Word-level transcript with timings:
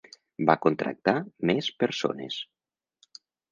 Va 0.49 0.55
contractar 0.65 1.13
més 1.51 1.69
persones. 1.85 2.41